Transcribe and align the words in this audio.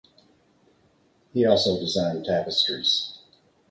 He 1.31 1.45
also 1.45 1.79
designed 1.79 2.25
tapestries. 2.25 3.19